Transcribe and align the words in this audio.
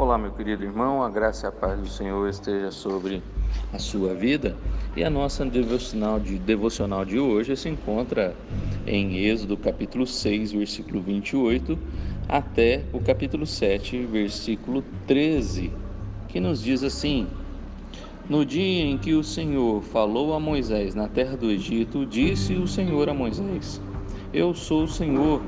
Olá, 0.00 0.16
meu 0.16 0.30
querido 0.30 0.64
irmão, 0.64 1.02
a 1.02 1.10
graça 1.10 1.46
e 1.46 1.48
a 1.50 1.52
paz 1.52 1.78
do 1.78 1.86
Senhor 1.86 2.26
esteja 2.26 2.70
sobre 2.70 3.22
a 3.70 3.78
sua 3.78 4.14
vida. 4.14 4.56
E 4.96 5.04
a 5.04 5.10
nossa 5.10 5.44
devocional 5.44 6.18
de, 6.18 6.38
devocional 6.38 7.04
de 7.04 7.18
hoje 7.18 7.54
se 7.54 7.68
encontra 7.68 8.34
em 8.86 9.18
Êxodo 9.18 9.58
capítulo 9.58 10.06
6, 10.06 10.52
versículo 10.52 11.02
28, 11.02 11.78
até 12.26 12.82
o 12.94 13.00
capítulo 13.00 13.44
7, 13.44 14.06
versículo 14.06 14.82
13, 15.06 15.70
que 16.28 16.40
nos 16.40 16.62
diz 16.62 16.82
assim: 16.82 17.26
No 18.26 18.42
dia 18.42 18.82
em 18.86 18.96
que 18.96 19.12
o 19.12 19.22
Senhor 19.22 19.82
falou 19.82 20.32
a 20.32 20.40
Moisés 20.40 20.94
na 20.94 21.08
terra 21.08 21.36
do 21.36 21.50
Egito, 21.50 22.06
disse 22.06 22.54
o 22.54 22.66
Senhor 22.66 23.10
a 23.10 23.12
Moisés: 23.12 23.82
Eu 24.32 24.54
sou 24.54 24.84
o 24.84 24.88
Senhor. 24.88 25.42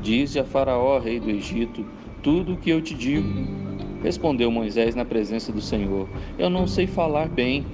Dize 0.00 0.38
a 0.38 0.44
Faraó, 0.44 1.00
rei 1.00 1.18
do 1.18 1.28
Egito, 1.28 1.84
tudo 2.22 2.52
o 2.52 2.56
que 2.56 2.70
eu 2.70 2.80
te 2.80 2.94
digo 2.94 3.65
Respondeu 4.02 4.50
Moisés 4.50 4.94
na 4.94 5.04
presença 5.04 5.52
do 5.52 5.60
Senhor: 5.60 6.08
Eu 6.38 6.50
não 6.50 6.66
sei 6.66 6.86
falar 6.86 7.28
bem. 7.28 7.66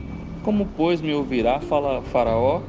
Como, 0.42 0.66
pois, 0.76 1.00
me 1.00 1.14
ouvirá 1.14 1.60
falar 1.60 2.02
Faraó? 2.02 2.62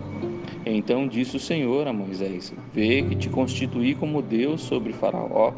Então 0.66 1.07
disse 1.07 1.35
o 1.35 1.39
Senhor 1.39 1.88
a 1.88 1.94
Moisés: 1.94 2.53
Vê 2.73 3.02
que 3.02 3.16
te 3.16 3.30
constituí 3.30 3.95
como 3.95 4.21
Deus 4.21 4.61
sobre 4.61 4.94
Faraó, 4.94 5.53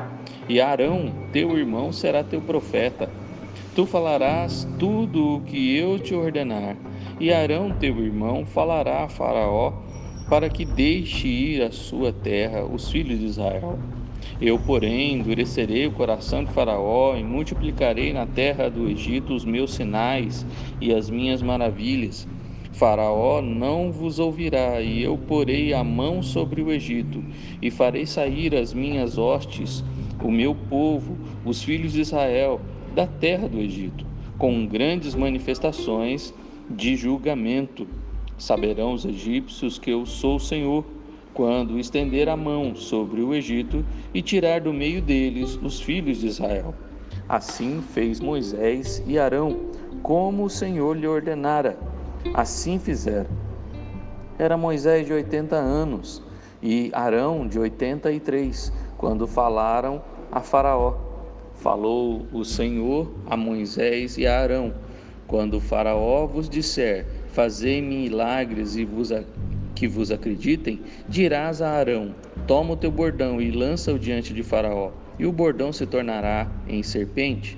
e 0.50 0.60
Arão, 0.60 1.14
teu 1.32 1.58
irmão, 1.58 1.92
será 1.92 2.24
teu 2.24 2.42
profeta. 2.42 3.10
Tu 3.76 3.86
falarás 3.86 4.68
tudo 4.80 5.36
o 5.36 5.42
que 5.42 5.78
eu 5.78 6.00
te 6.00 6.16
ordenar, 6.16 6.76
e 7.20 7.32
Arão, 7.32 7.72
teu 7.72 8.02
irmão, 8.04 8.46
falará 8.46 9.04
a 9.04 9.10
Faraó, 9.10 9.74
para 10.30 10.50
que 10.50 10.66
deixe 10.66 11.28
ir 11.28 11.62
à 11.62 11.72
sua 11.72 12.12
terra 12.12 12.66
os 12.66 12.90
filhos 12.90 13.20
de 13.20 13.26
Israel. 13.26 13.78
Eu, 14.40 14.60
porém, 14.60 15.14
endurecerei 15.14 15.88
o 15.88 15.92
coração 15.92 16.44
de 16.44 16.52
Faraó 16.52 17.16
e 17.16 17.24
multiplicarei 17.24 18.12
na 18.12 18.26
terra 18.26 18.70
do 18.70 18.90
Egito 18.90 19.34
os 19.34 19.46
meus 19.46 19.74
sinais 19.74 20.46
e 20.82 20.94
as 20.94 21.10
minhas 21.10 21.42
maravilhas. 21.42 22.28
Faraó 22.74 23.42
não 23.42 23.90
vos 23.90 24.20
ouvirá, 24.20 24.82
e 24.82 25.02
eu 25.02 25.18
porei 25.18 25.74
a 25.74 25.82
mão 25.82 26.22
sobre 26.22 26.62
o 26.62 26.70
Egito, 26.70 27.24
e 27.62 27.72
farei 27.72 28.06
sair 28.06 28.54
as 28.54 28.74
minhas 28.74 29.18
hostes, 29.18 29.82
o 30.22 30.30
meu 30.30 30.54
povo, 30.54 31.18
os 31.46 31.64
filhos 31.64 31.94
de 31.94 32.02
Israel, 32.02 32.60
da 32.94 33.08
terra 33.08 33.48
do 33.48 33.60
Egito, 33.60 34.06
com 34.38 34.66
grandes 34.66 35.16
manifestações 35.16 36.34
de 36.70 36.98
julgamento. 36.98 37.88
Saberão 38.38 38.92
os 38.92 39.06
egípcios 39.06 39.80
que 39.80 39.92
eu 39.92 40.06
sou 40.06 40.36
o 40.36 40.40
Senhor 40.40 40.84
quando 41.36 41.78
estender 41.78 42.30
a 42.30 42.38
mão 42.38 42.74
sobre 42.76 43.22
o 43.22 43.36
Egito 43.36 43.86
e 44.14 44.22
tirar 44.22 44.62
do 44.62 44.74
meio 44.74 45.02
deles 45.02 45.60
os 45.62 45.82
filhos 45.82 46.20
de 46.20 46.28
Israel. 46.28 46.74
Assim 47.28 47.82
fez 47.82 48.22
Moisés 48.22 49.04
e 49.06 49.20
Arão, 49.20 49.58
como 50.02 50.46
o 50.46 50.50
Senhor 50.50 50.96
lhe 50.98 51.06
ordenara. 51.06 51.78
Assim 52.34 52.80
fizeram. 52.80 53.30
Era 54.40 54.56
Moisés 54.56 55.06
de 55.06 55.12
oitenta 55.12 55.58
anos 55.58 56.24
e 56.64 56.90
Arão 56.94 57.46
de 57.46 57.60
oitenta 57.60 58.12
e 58.14 58.20
três, 58.20 58.72
quando 58.98 59.28
falaram 59.28 60.02
a 60.32 60.40
Faraó. 60.40 60.96
Falou 61.56 62.26
o 62.32 62.46
Senhor 62.46 63.12
a 63.26 63.36
Moisés 63.36 64.18
e 64.18 64.26
a 64.26 64.40
Arão: 64.40 64.74
Quando 65.28 65.60
Faraó 65.60 66.26
vos 66.26 66.48
disser, 66.48 67.06
fazei 67.28 67.82
milagres 67.82 68.76
e 68.76 68.86
vos 68.86 69.12
que 69.76 69.88
vos 69.88 70.10
acreditem, 70.10 70.80
dirás 71.08 71.62
a 71.62 71.70
Arão: 71.70 72.16
Toma 72.48 72.74
o 72.74 72.78
teu 72.78 72.90
bordão 72.90 73.42
e 73.42 73.52
lança-o 73.52 74.00
diante 74.00 74.34
de 74.34 74.42
Faraó, 74.42 74.92
e 75.20 75.26
o 75.26 75.32
bordão 75.32 75.74
se 75.74 75.86
tornará 75.86 76.50
em 76.68 76.82
serpente. 76.82 77.58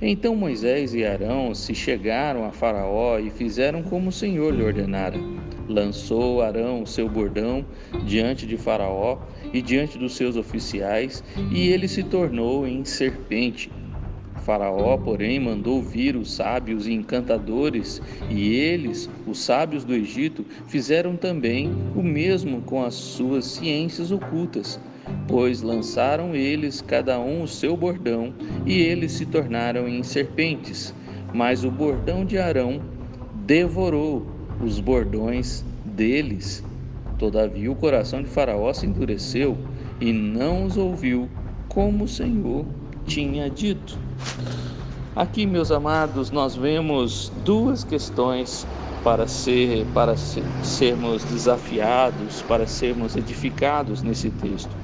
Então 0.00 0.36
Moisés 0.36 0.94
e 0.94 1.04
Arão 1.06 1.54
se 1.54 1.74
chegaram 1.74 2.44
a 2.44 2.52
Faraó 2.52 3.18
e 3.18 3.30
fizeram 3.30 3.82
como 3.82 4.10
o 4.10 4.12
Senhor 4.12 4.54
lhe 4.54 4.62
ordenara. 4.62 5.18
Lançou 5.66 6.42
Arão 6.42 6.82
o 6.82 6.86
seu 6.86 7.08
bordão 7.08 7.64
diante 8.04 8.46
de 8.46 8.58
Faraó 8.58 9.18
e 9.52 9.62
diante 9.62 9.96
dos 9.96 10.14
seus 10.14 10.36
oficiais, 10.36 11.24
e 11.50 11.68
ele 11.68 11.88
se 11.88 12.02
tornou 12.02 12.68
em 12.68 12.84
serpente. 12.84 13.72
Faraó, 14.46 14.96
porém, 14.96 15.40
mandou 15.40 15.82
vir 15.82 16.14
os 16.14 16.30
sábios 16.30 16.86
e 16.86 16.92
encantadores, 16.92 18.00
e 18.30 18.54
eles, 18.54 19.10
os 19.26 19.40
sábios 19.40 19.82
do 19.82 19.92
Egito, 19.92 20.46
fizeram 20.68 21.16
também 21.16 21.68
o 21.96 22.00
mesmo 22.00 22.62
com 22.62 22.84
as 22.84 22.94
suas 22.94 23.44
ciências 23.44 24.12
ocultas, 24.12 24.78
pois 25.26 25.62
lançaram 25.62 26.32
eles 26.32 26.80
cada 26.80 27.18
um 27.18 27.42
o 27.42 27.48
seu 27.48 27.76
bordão, 27.76 28.32
e 28.64 28.78
eles 28.78 29.10
se 29.10 29.26
tornaram 29.26 29.88
em 29.88 30.04
serpentes. 30.04 30.94
Mas 31.34 31.64
o 31.64 31.70
bordão 31.70 32.24
de 32.24 32.38
Arão 32.38 32.80
devorou 33.44 34.24
os 34.64 34.78
bordões 34.78 35.64
deles. 35.84 36.62
Todavia 37.18 37.72
o 37.72 37.74
coração 37.74 38.22
de 38.22 38.28
Faraó 38.28 38.72
se 38.72 38.86
endureceu 38.86 39.58
e 40.00 40.12
não 40.12 40.66
os 40.66 40.76
ouviu, 40.76 41.28
como 41.68 42.04
o 42.04 42.08
Senhor 42.08 42.64
tinha 43.04 43.50
dito. 43.50 44.05
Aqui, 45.14 45.46
meus 45.46 45.70
amados, 45.70 46.30
nós 46.30 46.54
vemos 46.54 47.32
duas 47.44 47.82
questões 47.82 48.66
para 49.02 49.26
ser 49.26 49.86
para 49.94 50.16
sermos 50.16 51.24
desafiados, 51.24 52.42
para 52.42 52.66
sermos 52.66 53.16
edificados 53.16 54.02
nesse 54.02 54.30
texto. 54.30 54.76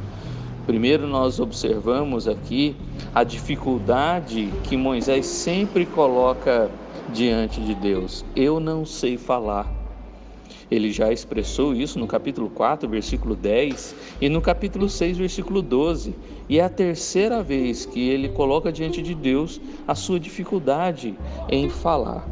Primeiro, 0.65 1.07
nós 1.07 1.41
observamos 1.41 2.29
aqui 2.29 2.77
a 3.15 3.25
dificuldade 3.25 4.53
que 4.63 4.77
Moisés 4.77 5.27
sempre 5.27 5.85
coloca 5.85 6.71
diante 7.13 7.61
de 7.61 7.75
Deus. 7.75 8.25
Eu 8.35 8.61
não 8.61 8.87
sei 8.87 9.19
falar 9.19 9.82
ele 10.73 10.91
já 10.91 11.13
expressou 11.13 11.75
isso 11.75 11.99
no 11.99 12.07
capítulo 12.07 12.49
4, 12.49 12.89
versículo 12.89 13.37
10 13.37 13.95
e 14.23 14.29
no 14.31 14.41
capítulo 14.41 14.89
6, 14.89 15.19
versículo 15.19 15.61
12. 15.61 16.15
E 16.49 16.59
é 16.59 16.65
a 16.65 16.69
terceira 16.71 17.43
vez 17.43 17.85
que 17.85 18.09
ele 18.09 18.31
coloca 18.31 18.73
diante 18.73 19.03
de 19.03 19.15
Deus 19.15 19.61
a 19.87 19.95
sua 19.95 20.19
dificuldade 20.19 21.15
em 21.51 21.69
falar. 21.69 22.27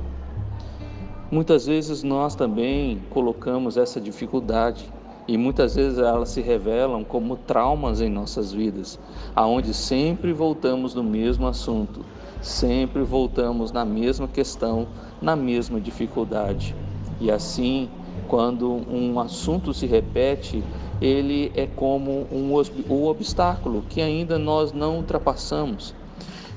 Muitas 1.31 1.67
vezes 1.67 2.03
nós 2.03 2.35
também 2.35 3.03
colocamos 3.11 3.77
essa 3.77 4.01
dificuldade 4.01 4.91
e 5.29 5.37
muitas 5.37 5.75
vezes 5.75 5.99
elas 5.99 6.31
se 6.31 6.41
revelam 6.41 7.05
como 7.05 7.37
traumas 7.37 8.01
em 8.01 8.09
nossas 8.09 8.53
vidas, 8.53 8.99
aonde 9.37 9.75
sempre 9.75 10.33
voltamos 10.33 10.95
no 10.95 11.05
mesmo 11.05 11.47
assunto, 11.47 12.05
sempre 12.41 13.03
voltamos 13.03 13.71
na 13.71 13.85
mesma 13.85 14.27
questão, 14.27 14.89
na 15.21 15.37
mesma 15.37 15.79
dificuldade. 15.79 16.75
E 17.21 17.31
assim 17.31 17.91
quando 18.29 18.71
um 18.71 19.19
assunto 19.19 19.73
se 19.73 19.87
repete, 19.87 20.63
ele 21.01 21.51
é 21.55 21.67
como 21.67 22.27
um, 22.31 22.53
um 22.89 23.05
obstáculo 23.07 23.83
que 23.89 24.01
ainda 24.01 24.39
nós 24.39 24.73
não 24.73 24.97
ultrapassamos. 24.97 25.95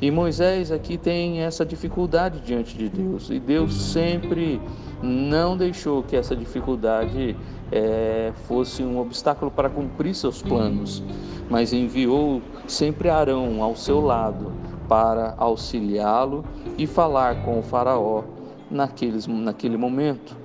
E 0.02 0.12
Moisés 0.12 0.70
aqui 0.70 0.98
tem 0.98 1.40
essa 1.42 1.66
dificuldade 1.66 2.42
diante 2.42 2.78
de 2.78 2.90
Deus, 2.90 3.30
e 3.30 3.40
Deus 3.40 3.74
sempre 3.74 4.60
não 5.02 5.56
deixou 5.56 6.04
que 6.04 6.16
essa 6.16 6.36
dificuldade 6.36 7.38
é, 7.72 8.34
fosse 8.46 8.84
um 8.84 9.00
obstáculo 9.00 9.50
para 9.50 9.70
cumprir 9.70 10.14
seus 10.14 10.42
planos, 10.42 11.02
mas 11.50 11.72
enviou 11.72 12.42
sempre 12.68 13.10
Arão 13.10 13.64
ao 13.64 13.78
seu 13.78 14.02
lado 14.02 14.52
para 14.90 15.36
auxiliá-lo 15.38 16.44
e 16.78 16.86
falar 16.86 17.44
com 17.44 17.60
o 17.60 17.64
Faraó 17.64 18.24
naqueles, 18.70 19.26
naquele 19.26 19.78
momento. 19.78 20.43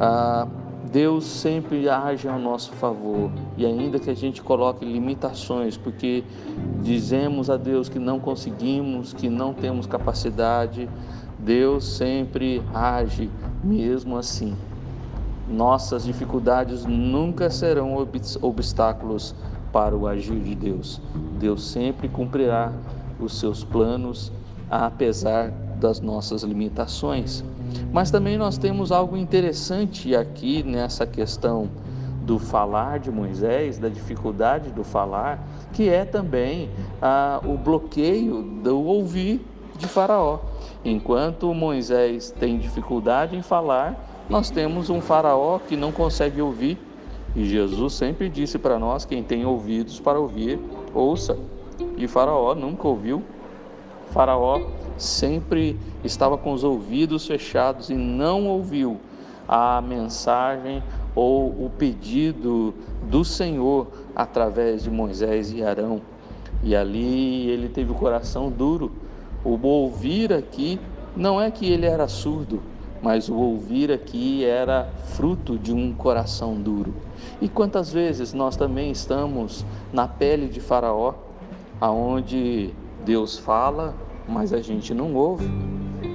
Ah, 0.00 0.46
Deus 0.92 1.24
sempre 1.24 1.88
age 1.88 2.28
ao 2.28 2.38
nosso 2.38 2.72
favor 2.72 3.30
e 3.56 3.64
ainda 3.64 3.98
que 3.98 4.10
a 4.10 4.14
gente 4.14 4.42
coloque 4.42 4.84
limitações, 4.84 5.76
porque 5.76 6.22
dizemos 6.82 7.48
a 7.48 7.56
Deus 7.56 7.88
que 7.88 7.98
não 7.98 8.20
conseguimos, 8.20 9.14
que 9.14 9.30
não 9.30 9.54
temos 9.54 9.86
capacidade, 9.86 10.88
Deus 11.38 11.84
sempre 11.84 12.62
age 12.74 13.30
mesmo 13.64 14.18
assim. 14.18 14.54
Nossas 15.48 16.04
dificuldades 16.04 16.84
nunca 16.84 17.48
serão 17.48 17.96
obstáculos 18.42 19.34
para 19.72 19.96
o 19.96 20.06
agir 20.06 20.40
de 20.40 20.54
Deus. 20.54 21.00
Deus 21.38 21.64
sempre 21.64 22.08
cumprirá 22.08 22.72
os 23.18 23.38
seus 23.38 23.64
planos, 23.64 24.30
apesar 24.70 25.52
das 25.82 26.00
nossas 26.00 26.44
limitações. 26.44 27.44
Mas 27.92 28.10
também 28.10 28.38
nós 28.38 28.56
temos 28.56 28.92
algo 28.92 29.16
interessante 29.16 30.14
aqui 30.14 30.62
nessa 30.62 31.04
questão 31.04 31.68
do 32.24 32.38
falar 32.38 33.00
de 33.00 33.10
Moisés, 33.10 33.78
da 33.78 33.88
dificuldade 33.88 34.70
do 34.70 34.84
falar, 34.84 35.44
que 35.72 35.88
é 35.88 36.04
também 36.04 36.70
ah, 37.00 37.40
o 37.44 37.58
bloqueio 37.58 38.42
do 38.62 38.80
ouvir 38.80 39.44
de 39.76 39.88
Faraó. 39.88 40.38
Enquanto 40.84 41.52
Moisés 41.52 42.30
tem 42.30 42.58
dificuldade 42.58 43.36
em 43.36 43.42
falar, 43.42 44.24
nós 44.30 44.50
temos 44.50 44.88
um 44.88 45.00
Faraó 45.00 45.58
que 45.58 45.76
não 45.76 45.90
consegue 45.90 46.40
ouvir. 46.40 46.78
E 47.34 47.44
Jesus 47.44 47.94
sempre 47.94 48.28
disse 48.28 48.56
para 48.56 48.78
nós: 48.78 49.04
quem 49.04 49.22
tem 49.24 49.44
ouvidos 49.44 49.98
para 49.98 50.20
ouvir, 50.20 50.60
ouça. 50.94 51.36
E 51.96 52.06
Faraó 52.06 52.54
nunca 52.54 52.86
ouviu 52.86 53.22
Faraó 54.12 54.60
sempre 54.98 55.78
estava 56.04 56.36
com 56.36 56.52
os 56.52 56.62
ouvidos 56.62 57.26
fechados 57.26 57.90
e 57.90 57.94
não 57.94 58.46
ouviu 58.46 58.98
a 59.48 59.80
mensagem 59.80 60.82
ou 61.14 61.48
o 61.48 61.70
pedido 61.76 62.74
do 63.02 63.24
Senhor 63.24 63.88
através 64.14 64.82
de 64.84 64.90
Moisés 64.90 65.50
e 65.52 65.62
Arão. 65.62 66.00
E 66.62 66.76
ali 66.76 67.48
ele 67.48 67.68
teve 67.68 67.90
o 67.90 67.94
coração 67.94 68.50
duro. 68.50 68.92
O 69.44 69.58
ouvir 69.66 70.32
aqui 70.32 70.78
não 71.16 71.40
é 71.40 71.50
que 71.50 71.70
ele 71.70 71.86
era 71.86 72.06
surdo, 72.06 72.62
mas 73.02 73.28
o 73.28 73.34
ouvir 73.34 73.90
aqui 73.90 74.44
era 74.44 74.88
fruto 75.06 75.58
de 75.58 75.72
um 75.72 75.92
coração 75.92 76.54
duro. 76.54 76.94
E 77.40 77.48
quantas 77.48 77.92
vezes 77.92 78.32
nós 78.32 78.56
também 78.56 78.92
estamos 78.92 79.64
na 79.92 80.06
pele 80.06 80.48
de 80.48 80.60
Faraó, 80.60 81.14
aonde 81.80 82.72
Deus 83.04 83.38
fala, 83.38 83.94
mas 84.28 84.52
a 84.52 84.60
gente 84.60 84.94
não 84.94 85.14
ouve. 85.14 85.48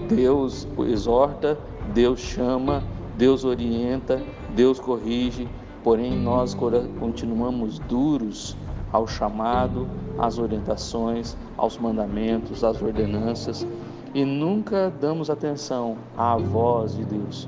Deus 0.08 0.68
exorta, 0.88 1.58
Deus 1.94 2.20
chama, 2.20 2.84
Deus 3.18 3.44
orienta, 3.44 4.22
Deus 4.56 4.80
corrige, 4.80 5.48
porém 5.84 6.18
nós 6.18 6.56
continuamos 7.00 7.80
duros 7.80 8.56
ao 8.92 9.06
chamado, 9.06 9.88
às 10.18 10.40
orientações, 10.40 11.36
aos 11.58 11.78
mandamentos, 11.78 12.64
às 12.64 12.82
ordenanças 12.82 13.68
e 14.14 14.26
nunca 14.26 14.92
damos 15.00 15.30
atenção 15.30 15.98
à 16.18 16.36
voz 16.38 16.96
de 16.96 17.06
Deus. 17.06 17.48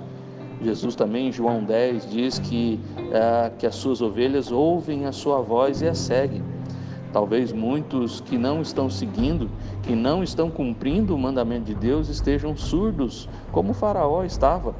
Jesus 0.61 0.93
também, 0.93 1.29
em 1.29 1.31
João 1.31 1.63
10, 1.63 2.09
diz 2.09 2.37
que, 2.37 2.79
é, 3.11 3.51
que 3.57 3.65
as 3.65 3.75
suas 3.75 4.01
ovelhas 4.01 4.51
ouvem 4.51 5.05
a 5.05 5.11
sua 5.11 5.41
voz 5.41 5.81
e 5.81 5.87
a 5.87 5.95
seguem. 5.95 6.43
Talvez 7.11 7.51
muitos 7.51 8.21
que 8.21 8.37
não 8.37 8.61
estão 8.61 8.89
seguindo, 8.89 9.49
que 9.81 9.95
não 9.95 10.23
estão 10.23 10.49
cumprindo 10.51 11.15
o 11.15 11.17
mandamento 11.17 11.65
de 11.65 11.73
Deus, 11.73 12.07
estejam 12.07 12.55
surdos, 12.55 13.27
como 13.51 13.73
Faraó 13.73 14.23
estava. 14.23 14.75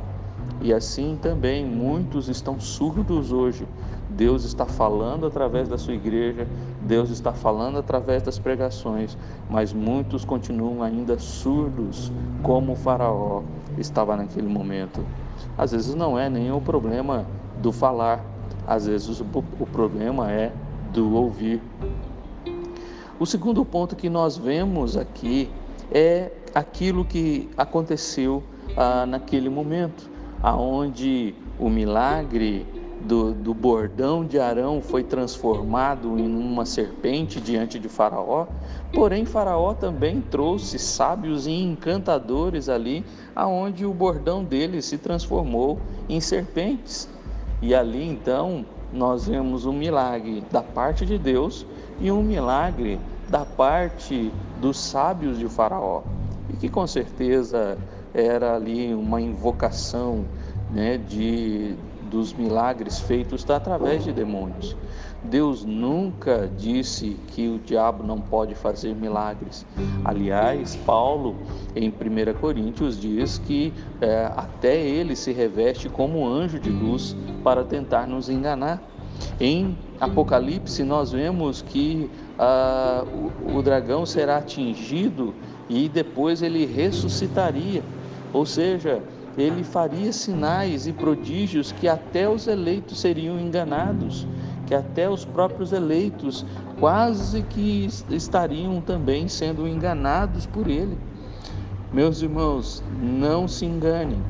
E 0.61 0.73
assim 0.73 1.17
também 1.21 1.65
muitos 1.65 2.29
estão 2.29 2.59
surdos 2.59 3.31
hoje. 3.31 3.65
Deus 4.09 4.43
está 4.43 4.65
falando 4.65 5.25
através 5.25 5.69
da 5.69 5.77
sua 5.77 5.93
igreja, 5.93 6.47
Deus 6.81 7.09
está 7.09 7.31
falando 7.31 7.77
através 7.77 8.21
das 8.21 8.37
pregações, 8.37 9.17
mas 9.49 9.71
muitos 9.71 10.25
continuam 10.25 10.83
ainda 10.83 11.17
surdos, 11.17 12.11
como 12.41 12.73
o 12.73 12.75
Faraó 12.75 13.43
estava 13.77 14.17
naquele 14.17 14.47
momento. 14.47 15.05
Às 15.57 15.71
vezes 15.71 15.95
não 15.95 16.17
é 16.17 16.29
nem 16.29 16.51
o 16.51 16.59
problema 16.59 17.25
do 17.61 17.71
falar, 17.71 18.23
às 18.67 18.85
vezes 18.85 19.21
o 19.21 19.65
problema 19.65 20.31
é 20.31 20.51
do 20.91 21.15
ouvir. 21.15 21.61
O 23.19 23.25
segundo 23.25 23.65
ponto 23.65 23.97
que 23.97 24.09
nós 24.09 24.37
vemos 24.37 24.95
aqui 24.95 25.51
é 25.91 26.31
aquilo 26.55 27.03
que 27.03 27.49
aconteceu 27.57 28.41
ah, 28.77 29.05
naquele 29.05 29.49
momento 29.49 30.09
aonde 30.41 31.35
o 31.59 31.69
milagre 31.69 32.65
do, 33.01 33.33
do, 33.33 33.53
bordão 33.53 34.23
de 34.23 34.39
Arão 34.39 34.81
foi 34.81 35.03
transformado 35.03 36.17
em 36.17 36.33
uma 36.33 36.65
serpente 36.65 37.41
diante 37.41 37.77
de 37.77 37.89
Faraó, 37.89 38.47
porém 38.93 39.25
Faraó 39.25 39.73
também 39.73 40.21
trouxe 40.21 40.79
sábios 40.79 41.45
e 41.45 41.51
encantadores 41.51 42.69
ali, 42.69 43.03
aonde 43.35 43.85
o 43.85 43.93
bordão 43.93 44.45
dele 44.45 44.81
se 44.81 44.97
transformou 44.97 45.77
em 46.07 46.21
serpentes. 46.21 47.09
E 47.61 47.75
ali 47.75 48.07
então 48.07 48.65
nós 48.93 49.27
vemos 49.27 49.65
um 49.65 49.73
milagre 49.73 50.41
da 50.49 50.61
parte 50.61 51.05
de 51.05 51.17
Deus 51.17 51.65
e 51.99 52.11
um 52.11 52.23
milagre 52.23 52.99
da 53.29 53.45
parte 53.45 54.31
dos 54.59 54.77
sábios 54.79 55.37
de 55.37 55.47
Faraó, 55.47 56.01
e 56.49 56.57
que 56.57 56.69
com 56.69 56.85
certeza 56.87 57.77
era 58.13 58.55
ali 58.55 58.93
uma 58.93 59.21
invocação 59.21 60.25
né, 60.71 60.97
de, 60.97 61.75
dos 62.09 62.33
milagres 62.33 62.99
feitos 62.99 63.47
através 63.49 64.03
de 64.03 64.11
demônios. 64.11 64.75
Deus 65.23 65.65
nunca 65.65 66.49
disse 66.57 67.17
que 67.27 67.49
o 67.49 67.59
diabo 67.59 68.03
não 68.03 68.21
pode 68.21 68.55
fazer 68.55 68.95
milagres. 68.95 69.65
Aliás, 70.05 70.75
Paulo, 70.77 71.35
em 71.75 71.89
1 71.89 72.39
Coríntios, 72.39 72.99
diz 72.99 73.37
que 73.37 73.73
é, 73.99 74.31
até 74.35 74.79
ele 74.79 75.15
se 75.15 75.31
reveste 75.33 75.89
como 75.89 76.25
anjo 76.25 76.57
de 76.57 76.69
luz 76.69 77.15
para 77.43 77.63
tentar 77.65 78.07
nos 78.07 78.29
enganar. 78.29 78.81
Em 79.39 79.77
Apocalipse, 79.99 80.83
nós 80.83 81.11
vemos 81.11 81.61
que 81.61 82.09
ah, 82.37 83.03
o, 83.45 83.57
o 83.57 83.61
dragão 83.61 84.05
será 84.05 84.37
atingido 84.37 85.33
e 85.69 85.87
depois 85.89 86.41
ele 86.41 86.65
ressuscitaria. 86.65 87.83
Ou 88.33 88.45
seja, 88.45 89.01
ele 89.37 89.63
faria 89.63 90.11
sinais 90.11 90.87
e 90.87 90.93
prodígios 90.93 91.71
que 91.71 91.87
até 91.87 92.27
os 92.27 92.47
eleitos 92.47 92.99
seriam 92.99 93.39
enganados, 93.39 94.27
que 94.65 94.75
até 94.75 95.09
os 95.09 95.25
próprios 95.25 95.71
eleitos 95.71 96.45
quase 96.79 97.43
que 97.43 97.87
estariam 98.09 98.81
também 98.81 99.27
sendo 99.27 99.67
enganados 99.67 100.45
por 100.45 100.67
ele. 100.67 100.97
Meus 101.91 102.21
irmãos, 102.21 102.83
não 103.01 103.47
se 103.47 103.65
enganem. 103.65 104.21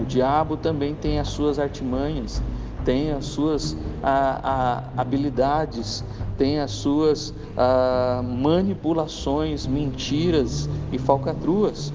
O 0.00 0.04
diabo 0.04 0.56
também 0.56 0.94
tem 0.94 1.18
as 1.18 1.28
suas 1.28 1.58
artimanhas, 1.58 2.40
tem 2.84 3.10
as 3.10 3.26
suas 3.26 3.76
a, 4.02 4.40
a, 4.96 5.00
habilidades, 5.00 6.04
tem 6.36 6.60
as 6.60 6.70
suas 6.70 7.34
a, 7.56 8.22
manipulações, 8.22 9.66
mentiras 9.66 10.68
e 10.92 10.98
falcatruas. 10.98 11.92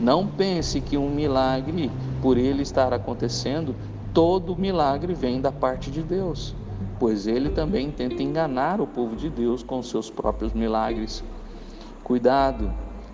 Não 0.00 0.26
pense 0.26 0.80
que 0.80 0.96
um 0.96 1.08
milagre, 1.08 1.90
por 2.20 2.36
ele 2.36 2.62
estar 2.62 2.92
acontecendo, 2.92 3.74
todo 4.12 4.56
milagre 4.56 5.14
vem 5.14 5.40
da 5.40 5.52
parte 5.52 5.90
de 5.90 6.02
Deus, 6.02 6.54
pois 6.98 7.26
ele 7.26 7.50
também 7.50 7.90
tenta 7.90 8.22
enganar 8.22 8.80
o 8.80 8.86
povo 8.86 9.14
de 9.14 9.28
Deus 9.28 9.62
com 9.62 9.82
seus 9.82 10.10
próprios 10.10 10.52
milagres. 10.52 11.22
Cuidado, 12.02 12.72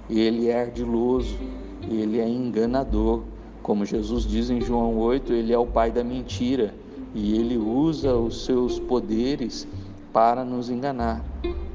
ele 0.09 0.49
é 0.49 0.63
ardiloso, 0.63 1.37
ele 1.83 2.21
é 2.21 2.29
enganador. 2.29 3.23
Como 3.63 3.85
Jesus 3.85 4.25
diz 4.25 4.49
em 4.49 4.63
João 4.63 4.97
8, 4.97 5.33
ele 5.33 5.53
é 5.53 5.59
o 5.59 5.67
pai 5.67 5.91
da 5.91 6.03
mentira 6.03 6.73
e 7.15 7.35
ele 7.39 7.57
usa 7.57 8.15
os 8.15 8.45
seus 8.45 8.79
poderes 8.79 9.67
para 10.13 10.45
nos 10.45 10.71
enganar. 10.71 11.23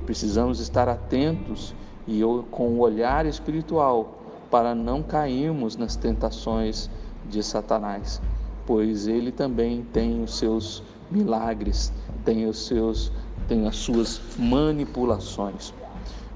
Precisamos 0.05 0.59
estar 0.59 0.87
atentos 0.89 1.73
e 2.07 2.21
com 2.51 2.69
o 2.69 2.79
olhar 2.79 3.25
espiritual 3.25 4.19
para 4.51 4.75
não 4.75 5.01
cairmos 5.01 5.75
nas 5.75 5.95
tentações 5.95 6.89
de 7.29 7.41
Satanás, 7.41 8.21
pois 8.65 9.07
ele 9.07 9.31
também 9.31 9.83
tem 9.93 10.21
os 10.21 10.37
seus 10.37 10.83
milagres, 11.09 11.91
tem 12.25 12.45
os 12.45 12.65
seus 12.65 13.11
tem 13.47 13.67
as 13.67 13.75
suas 13.75 14.21
manipulações. 14.37 15.73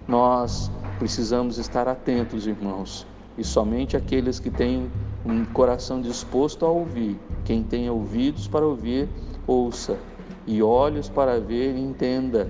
Nós 0.07 0.69
precisamos 0.99 1.57
estar 1.57 1.87
atentos, 1.87 2.47
irmãos, 2.47 3.05
e 3.37 3.43
somente 3.43 3.95
aqueles 3.95 4.39
que 4.39 4.49
têm 4.49 4.91
um 5.25 5.43
coração 5.45 6.01
disposto 6.01 6.65
a 6.65 6.69
ouvir, 6.69 7.19
quem 7.43 7.63
tem 7.63 7.89
ouvidos 7.89 8.47
para 8.47 8.65
ouvir, 8.65 9.09
ouça, 9.45 9.97
e 10.45 10.61
olhos 10.63 11.09
para 11.09 11.39
ver, 11.39 11.77
entenda 11.77 12.49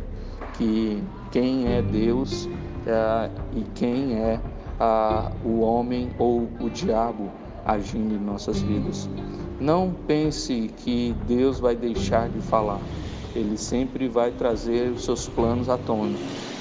que 0.54 1.04
quem 1.32 1.68
é 1.68 1.82
Deus 1.82 2.48
é, 2.86 3.30
e 3.56 3.64
quem 3.74 4.16
é 4.16 4.40
a, 4.80 5.32
o 5.44 5.60
homem 5.62 6.10
ou 6.20 6.48
o 6.60 6.70
diabo 6.70 7.30
agindo 7.66 8.14
em 8.14 8.20
nossas 8.20 8.62
vidas. 8.62 9.10
Não 9.60 9.94
pense 10.08 10.72
que 10.78 11.16
Deus 11.28 11.60
vai 11.60 11.76
deixar 11.76 12.30
de 12.30 12.40
falar. 12.40 12.80
Ele 13.36 13.58
sempre 13.58 14.08
vai 14.08 14.32
trazer 14.32 14.92
os 14.92 15.04
seus 15.04 15.28
planos 15.28 15.68
à 15.68 15.78
tona, 15.78 16.16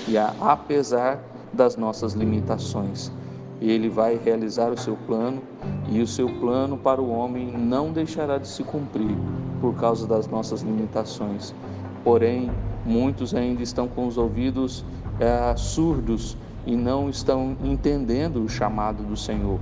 e 0.08 0.16
a, 0.16 0.34
apesar 0.40 1.22
das 1.52 1.76
nossas 1.76 2.14
limitações. 2.14 3.12
Ele 3.60 3.88
vai 3.88 4.20
realizar 4.22 4.70
o 4.70 4.78
seu 4.78 4.96
plano 5.06 5.42
e 5.88 6.00
o 6.00 6.06
seu 6.06 6.28
plano 6.28 6.76
para 6.76 7.00
o 7.00 7.10
homem 7.10 7.46
não 7.56 7.92
deixará 7.92 8.38
de 8.38 8.48
se 8.48 8.62
cumprir 8.64 9.16
por 9.60 9.74
causa 9.74 10.06
das 10.06 10.26
nossas 10.26 10.62
limitações. 10.62 11.54
Porém, 12.02 12.50
muitos 12.84 13.34
ainda 13.34 13.62
estão 13.62 13.88
com 13.88 14.06
os 14.06 14.18
ouvidos 14.18 14.84
é, 15.18 15.56
surdos 15.56 16.36
e 16.66 16.76
não 16.76 17.08
estão 17.08 17.56
entendendo 17.64 18.42
o 18.42 18.48
chamado 18.48 19.02
do 19.02 19.16
Senhor. 19.16 19.58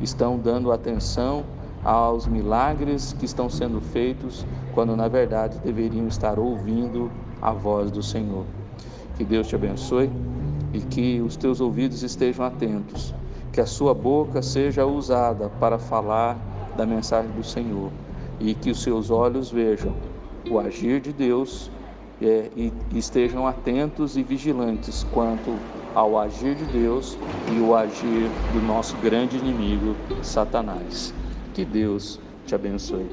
Estão 0.00 0.38
dando 0.38 0.72
atenção 0.72 1.44
aos 1.84 2.26
milagres 2.26 3.12
que 3.12 3.24
estão 3.24 3.48
sendo 3.48 3.80
feitos, 3.80 4.44
quando 4.74 4.96
na 4.96 5.06
verdade 5.06 5.58
deveriam 5.58 6.08
estar 6.08 6.38
ouvindo 6.38 7.10
a 7.40 7.52
voz 7.52 7.90
do 7.90 8.02
Senhor. 8.02 8.44
Que 9.16 9.24
Deus 9.24 9.46
te 9.46 9.54
abençoe 9.54 10.10
e 10.72 10.80
que 10.80 11.20
os 11.20 11.36
teus 11.36 11.60
ouvidos 11.60 12.02
estejam 12.02 12.44
atentos, 12.44 13.14
que 13.56 13.60
a 13.62 13.64
sua 13.64 13.94
boca 13.94 14.42
seja 14.42 14.84
usada 14.84 15.48
para 15.58 15.78
falar 15.78 16.36
da 16.76 16.84
mensagem 16.84 17.30
do 17.30 17.42
Senhor 17.42 17.90
e 18.38 18.52
que 18.52 18.70
os 18.70 18.82
seus 18.82 19.10
olhos 19.10 19.50
vejam 19.50 19.94
o 20.50 20.58
agir 20.58 21.00
de 21.00 21.10
Deus 21.10 21.70
é, 22.20 22.50
e 22.54 22.70
estejam 22.94 23.46
atentos 23.46 24.14
e 24.14 24.22
vigilantes 24.22 25.04
quanto 25.04 25.56
ao 25.94 26.18
agir 26.18 26.54
de 26.54 26.66
Deus 26.66 27.16
e 27.50 27.58
o 27.58 27.74
agir 27.74 28.28
do 28.52 28.60
nosso 28.60 28.94
grande 28.98 29.38
inimigo, 29.38 29.96
Satanás. 30.22 31.14
Que 31.54 31.64
Deus 31.64 32.20
te 32.44 32.54
abençoe. 32.54 33.06